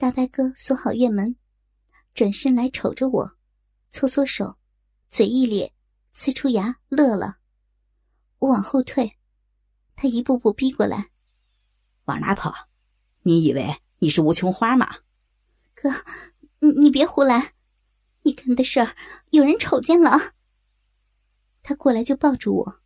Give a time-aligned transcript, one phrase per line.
[0.00, 1.36] 大白哥锁好院门，
[2.14, 3.36] 转身来瞅着我，
[3.90, 4.56] 搓搓手，
[5.10, 5.74] 嘴一咧，
[6.16, 7.36] 呲出牙乐了。
[8.38, 9.18] 我往后退，
[9.94, 11.10] 他一步步逼过来，
[12.06, 12.70] 往哪跑？
[13.24, 14.88] 你以为你是吴琼花吗？
[15.74, 15.90] 哥，
[16.60, 17.52] 你你别胡来，
[18.22, 18.96] 你干的事儿
[19.32, 20.18] 有人瞅见了。
[21.62, 22.80] 他过来就抱住我，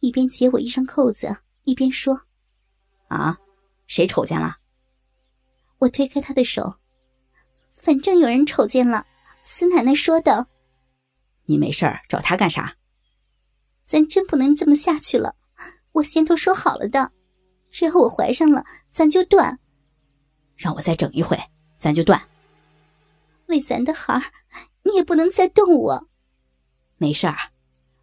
[0.00, 1.34] 一边解我衣裳扣子，
[1.64, 2.26] 一边说
[3.08, 3.38] ：“啊，
[3.86, 4.58] 谁瞅见了？”
[5.78, 6.76] 我推开他的手，
[7.74, 9.06] 反正有人瞅见了。
[9.42, 10.46] 司奶奶说的。
[11.44, 12.74] 你没事儿找他干啥？
[13.84, 15.36] 咱真不能这么下去了。
[15.92, 17.12] 我先都说好了的，
[17.70, 19.58] 只要我怀上了，咱就断。
[20.56, 21.38] 让我再整一回，
[21.78, 22.20] 咱就断。
[23.46, 24.22] 为咱的孩儿，
[24.82, 26.08] 你也不能再动我。
[26.96, 27.36] 没事儿，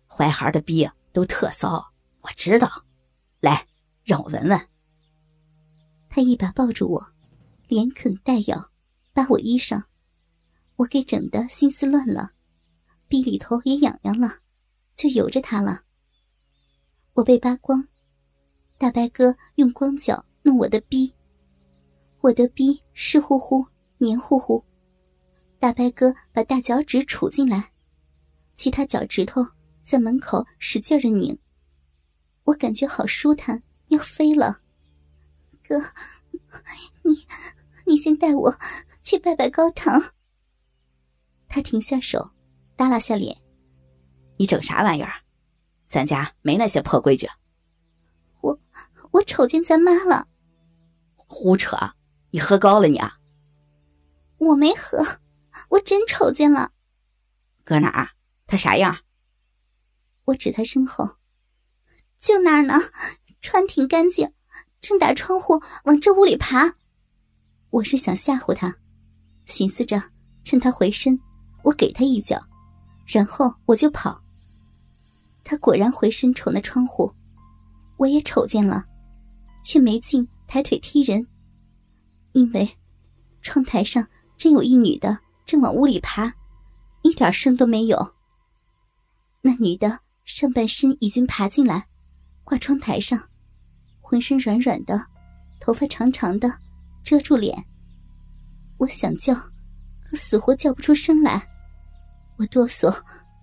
[0.07, 1.85] 怀孩的逼都特骚，
[2.21, 2.69] 我知道。
[3.41, 3.67] 来，
[4.05, 4.67] 让我闻闻。
[6.09, 7.13] 他一把抱住我。
[7.67, 8.71] 连啃带咬，
[9.13, 9.83] 扒我衣裳，
[10.75, 12.31] 我给整的心思乱了，
[13.07, 14.39] 逼里头也痒痒了，
[14.95, 15.83] 就由着他了。
[17.13, 17.87] 我被扒光，
[18.77, 21.13] 大白哥用光脚弄我的逼，
[22.21, 23.65] 我的逼湿乎乎、
[23.97, 24.63] 黏糊糊。
[25.59, 27.71] 大白哥把大脚趾杵进来，
[28.55, 29.45] 其他脚趾头
[29.81, 31.37] 在门口使劲的拧，
[32.43, 34.59] 我感觉好舒坦，要飞了。
[35.65, 35.79] 哥，
[37.03, 37.25] 你。
[37.85, 38.57] 你先带我
[39.01, 40.13] 去拜拜高堂。
[41.49, 42.31] 他停下手，
[42.77, 43.37] 耷拉下脸。
[44.37, 45.11] 你整啥玩意儿？
[45.87, 47.27] 咱家没那些破规矩。
[48.41, 48.59] 我
[49.11, 50.27] 我瞅见咱妈了。
[51.15, 51.77] 胡扯！
[52.31, 53.19] 你喝高了你啊？
[54.37, 54.97] 我没喝，
[55.69, 56.71] 我真瞅见了。
[57.63, 58.09] 搁哪儿？
[58.47, 58.97] 他啥样？
[60.25, 61.17] 我指他身后，
[62.17, 62.75] 就那儿呢，
[63.41, 64.33] 穿挺干净，
[64.83, 66.75] 正打窗户往这屋里爬。
[67.69, 68.75] 我是想吓唬他，
[69.45, 70.03] 寻思着
[70.43, 71.17] 趁他回身，
[71.63, 72.37] 我给他一脚，
[73.07, 74.21] 然后我就跑。
[75.41, 77.09] 他果然回身瞅那窗户，
[77.95, 78.85] 我也瞅见了，
[79.63, 81.25] 却没劲抬腿踢人，
[82.33, 82.69] 因为
[83.41, 84.05] 窗台上
[84.35, 86.33] 真有一女的正往屋里爬，
[87.03, 88.15] 一点声都没有。
[89.39, 91.87] 那女的上半身已经爬进来，
[92.43, 93.29] 挂窗台上，
[94.13, 95.07] 浑身软软的，
[95.59, 96.59] 头发长长的。
[97.03, 97.65] 遮住脸，
[98.77, 99.33] 我想叫，
[100.03, 101.49] 可死活叫不出声来。
[102.37, 102.95] 我哆嗦，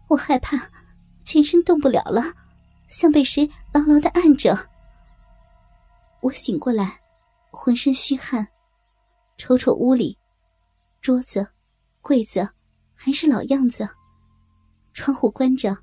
[0.07, 0.71] 我害怕，
[1.25, 2.23] 全身动不了了，
[2.89, 4.57] 像被谁牢牢的按着。
[6.21, 7.01] 我醒过来，
[7.51, 8.47] 浑身虚汗，
[9.39, 10.17] 瞅瞅屋里，
[11.01, 11.45] 桌子、
[12.01, 12.49] 柜子
[12.95, 13.89] 还是老样子，
[14.93, 15.77] 窗户关着，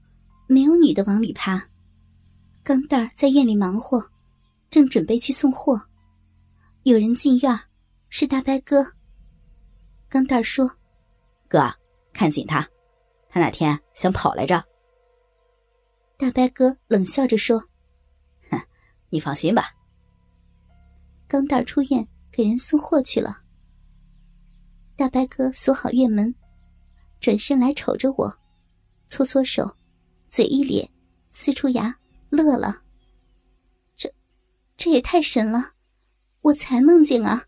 [0.47, 1.61] 没有女的往里爬。
[2.63, 4.01] 钢蛋在院里忙活，
[4.69, 5.81] 正准备去送货，
[6.83, 7.59] 有人进院。
[8.09, 8.85] 是大白哥。
[10.07, 10.65] 钢蛋说
[11.49, 11.69] ：“哥，
[12.13, 12.65] 看紧他，
[13.27, 14.63] 他哪天想跑来着。”
[16.17, 17.59] 大白哥冷笑着说
[18.49, 18.57] ：“哼，
[19.09, 19.71] 你放心吧。”
[21.27, 23.41] 钢蛋出院给人送货去了。
[24.95, 26.33] 大白哥锁好院门，
[27.19, 28.33] 转身来瞅着我，
[29.09, 29.69] 搓搓手，
[30.29, 30.89] 嘴一咧，
[31.29, 31.93] 呲出牙
[32.29, 32.83] 乐了。
[34.77, 35.73] 这，也太神了！
[36.41, 37.47] 我才梦见啊。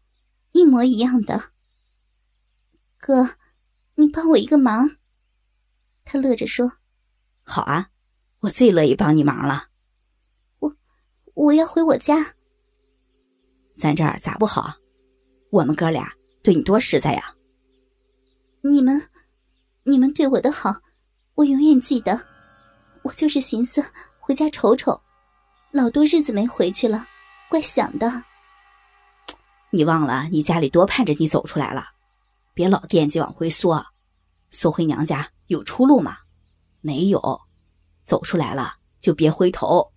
[0.52, 1.52] 一模一样的，
[2.98, 3.36] 哥，
[3.96, 4.98] 你帮我一个忙。
[6.04, 6.74] 他乐着说
[7.46, 7.92] ：“好啊，
[8.40, 9.68] 我最乐意帮你忙了。”
[10.58, 10.74] 我
[11.36, 12.34] 我要回我家。
[13.78, 14.74] 咱这儿咋不好？
[15.52, 16.12] 我们哥俩
[16.42, 17.36] 对你多实在呀。
[18.62, 19.08] 你们，
[19.84, 20.76] 你们对我的好，
[21.36, 22.20] 我永远记得。
[23.04, 23.86] 我就是寻思
[24.20, 25.00] 回家瞅瞅，
[25.72, 27.08] 老多日子没回去了，
[27.50, 28.24] 怪想的。
[29.72, 31.84] 你忘了，你家里多盼着你走出来了，
[32.54, 33.86] 别老惦记往回缩，
[34.50, 36.18] 缩回娘家有出路吗？
[36.82, 37.42] 没有，
[38.04, 39.92] 走出来了就别回头。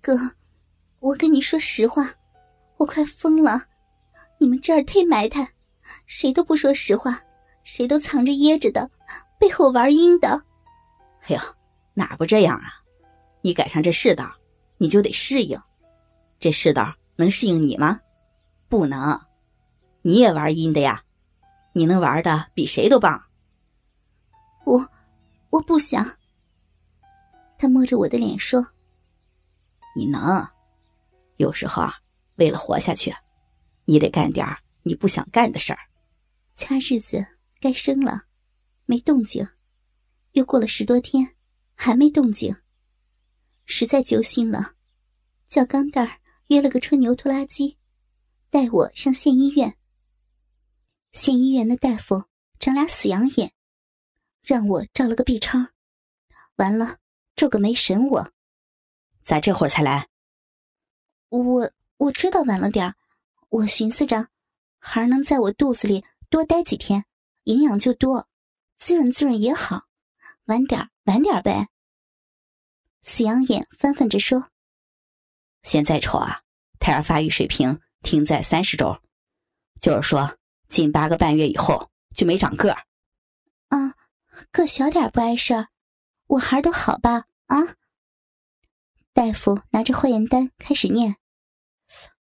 [0.00, 0.16] 哥，
[1.00, 2.08] 我跟你说实话，
[2.76, 3.62] 我快疯了，
[4.38, 5.52] 你们这儿忒埋汰，
[6.06, 7.20] 谁都不说实话，
[7.62, 8.90] 谁都藏着掖着的，
[9.38, 10.42] 背后玩阴的。
[11.22, 11.40] 哎呦，
[11.94, 12.82] 哪不这样啊？
[13.42, 14.34] 你赶上这世道，
[14.78, 15.60] 你就得适应，
[16.44, 17.98] 这世道能适应你吗？
[18.68, 19.18] 不能，
[20.02, 21.02] 你也玩阴的呀？
[21.72, 23.24] 你能玩的比谁都棒。
[24.66, 24.86] 我，
[25.48, 26.06] 我不想。
[27.56, 28.62] 他摸着我的脸说
[29.96, 30.46] ：“你能。
[31.38, 31.94] 有时候啊，
[32.34, 33.10] 为了活下去，
[33.86, 34.46] 你得干点
[34.82, 35.78] 你不想干的事儿。
[36.52, 37.26] 掐日子
[37.58, 38.24] 该生了，
[38.84, 39.48] 没动静。
[40.32, 41.36] 又过了十多天，
[41.74, 42.54] 还没动静。
[43.64, 44.74] 实在揪心了，
[45.48, 46.18] 叫钢蛋儿
[46.48, 47.78] 约了个吹牛拖拉机。”
[48.50, 49.76] 带我上县医院，
[51.10, 52.26] 县医院的大夫
[52.60, 53.52] 长俩死羊眼，
[54.42, 55.58] 让我照了个 B 超，
[56.54, 56.98] 完了
[57.34, 58.32] 皱个眉审我。
[59.24, 60.08] 咋这会儿才来？
[61.30, 62.94] 我我知道晚了点儿，
[63.48, 64.28] 我寻思着，
[64.78, 67.04] 孩儿能在我肚子里多待几天，
[67.42, 68.28] 营养就多，
[68.78, 69.88] 滋润滋润也好。
[70.44, 71.66] 晚点儿晚点儿呗。
[73.02, 74.48] 死羊眼翻翻着说
[75.64, 76.40] ：“现在瞅啊，
[76.78, 79.00] 胎儿发育水平停在三十周，
[79.80, 80.36] 就是说
[80.68, 82.82] 近八个半月以后就没长个儿。
[83.68, 83.94] 啊，
[84.52, 85.68] 个小点不碍事儿，
[86.28, 87.24] 我孩儿都好吧？
[87.46, 87.74] 啊？”
[89.14, 91.16] 大夫拿着化验单开始念。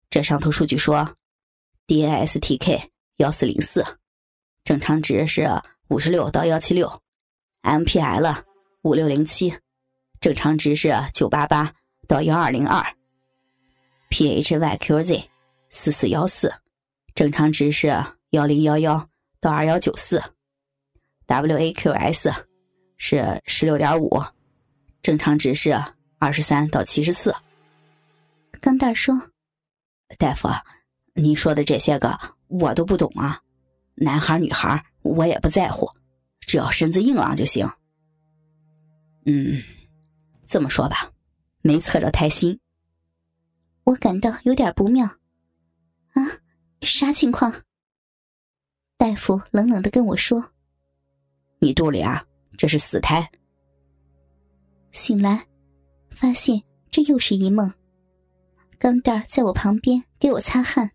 [0.10, 1.16] 这上头数据说
[1.88, 3.86] ，DASTK 幺四零四，
[4.64, 5.48] 正常值是
[5.88, 7.02] 五十六到幺七六
[7.62, 8.44] ；MPL
[8.82, 9.56] 五六零七，
[10.20, 11.74] 正常值是九八八
[12.08, 12.96] 到幺二零二
[14.10, 15.26] ；PHYQZ
[15.70, 16.54] 四四幺四，
[17.16, 17.88] 正常值是
[18.32, 19.10] 幺零幺幺
[19.40, 20.22] 到二幺九四
[21.28, 22.34] ；WAQS
[22.98, 24.22] 是十六点五，
[25.02, 25.80] 正常值是。
[26.22, 27.34] 二十三到七十四，
[28.60, 29.16] 钢蛋说
[30.20, 30.50] ：“大夫，
[31.14, 32.20] 您说的这些个
[32.50, 33.40] 我都不懂啊，
[33.96, 35.90] 男孩女孩我也不在乎，
[36.42, 37.72] 只要身子硬朗就行。”
[39.26, 39.64] 嗯，
[40.46, 41.10] 这么说吧，
[41.62, 42.60] 没测着胎心。
[43.90, 45.04] 我感到有点不妙，
[46.14, 46.22] 啊，
[46.84, 47.52] 啥情况？
[48.98, 50.52] 大夫冷冷的跟我说
[51.58, 52.24] ：“你肚里啊，
[52.56, 53.28] 这是死胎。”
[54.94, 55.44] 醒来。
[56.12, 57.74] 发现这又是一梦。
[58.78, 60.92] 钢蛋儿在我旁边给我擦汗。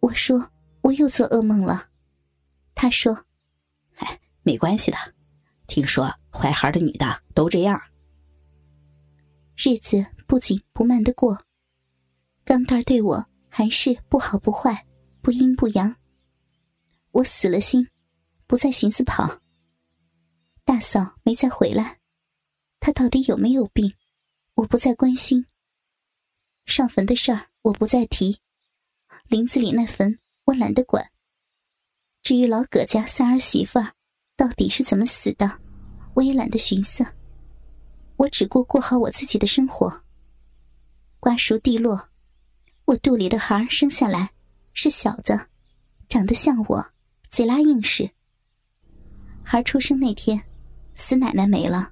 [0.00, 0.50] 我说
[0.80, 1.88] 我又做噩梦了。
[2.74, 3.16] 他说
[3.98, 4.96] ：“哎，没关系的，
[5.68, 7.80] 听说怀孩的女的都这样。”
[9.56, 11.38] 日子不紧不慢的过，
[12.46, 14.86] 钢蛋对我还是不好不坏，
[15.20, 15.96] 不阴不阳。
[17.10, 17.88] 我死了心，
[18.46, 19.40] 不再寻思跑。
[20.64, 21.98] 大嫂没再回来。
[22.78, 23.92] 她到底有没有病？
[24.54, 25.44] 我不再关心。
[26.66, 28.38] 上坟的事儿我不再提，
[29.26, 31.04] 林子里那坟我懒得管。
[32.22, 33.92] 至于老葛家三儿媳妇儿
[34.36, 35.60] 到底是怎么死的，
[36.14, 37.04] 我也懒得寻思。
[38.16, 40.04] 我只顾过好我自己的生活。
[41.18, 42.08] 瓜熟蒂落，
[42.86, 44.30] 我肚里的孩儿生下来
[44.72, 45.36] 是小子，
[46.08, 46.86] 长得像我，
[47.30, 48.08] 贼拉硬实。
[49.42, 50.40] 孩出生那天，
[50.94, 51.90] 死奶奶没了。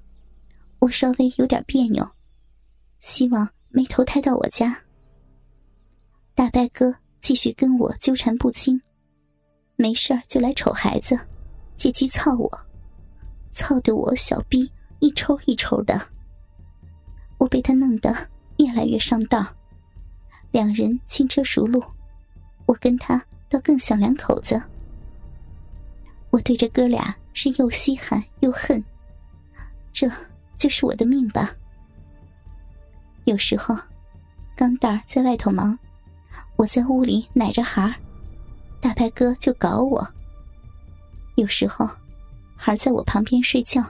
[0.79, 2.09] 我稍微有点别扭，
[3.01, 4.81] 希望没投胎到我家。
[6.33, 8.81] 大伯哥继续跟我纠缠不清，
[9.75, 11.19] 没事就来瞅孩子，
[11.77, 12.61] 借机操我，
[13.51, 14.71] 操得我小逼
[15.01, 16.01] 一抽一抽的。
[17.39, 18.15] 我被他弄得
[18.59, 19.45] 越来越上道，
[20.55, 21.83] 两人轻车熟路，
[22.65, 24.63] 我跟他倒更像两口子。
[26.31, 28.83] 我对这哥俩是又稀罕又恨，
[29.93, 30.09] 这。
[30.57, 31.51] 就是我的命吧。
[33.25, 33.77] 有时候，
[34.55, 35.77] 钢蛋儿在外头忙，
[36.55, 37.93] 我在屋里奶着孩儿，
[38.81, 40.07] 大白哥就搞我。
[41.35, 41.91] 有时候，
[42.55, 43.85] 孩儿在我旁边睡觉，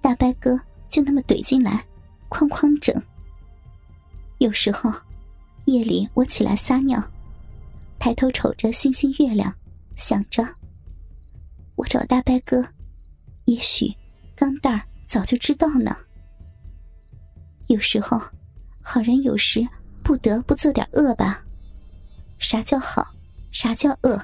[0.00, 1.86] 大白哥就那么怼进来，
[2.28, 3.00] 哐哐整。
[4.38, 4.92] 有时候，
[5.66, 7.02] 夜里我起来撒尿，
[7.98, 9.54] 抬头瞅着星星月亮，
[9.96, 10.46] 想着
[11.74, 12.64] 我找大白哥，
[13.44, 13.94] 也许
[14.34, 14.82] 钢蛋儿。
[15.06, 15.96] 早就知道呢。
[17.68, 18.20] 有时候，
[18.82, 19.64] 好人有时
[20.02, 21.44] 不得不做点恶吧。
[22.40, 23.06] 啥叫好，
[23.52, 24.20] 啥叫恶，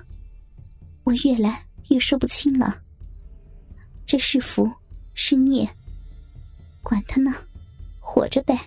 [1.04, 2.82] 我越来越说不清了。
[4.04, 4.68] 这是福
[5.14, 5.68] 是孽，
[6.82, 7.32] 管他呢，
[8.00, 8.58] 活着呗。